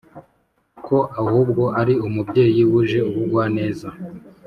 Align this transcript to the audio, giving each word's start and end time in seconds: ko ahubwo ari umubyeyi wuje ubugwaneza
ko 0.85 0.97
ahubwo 1.21 1.63
ari 1.81 1.93
umubyeyi 2.07 2.61
wuje 2.69 2.99
ubugwaneza 3.09 3.87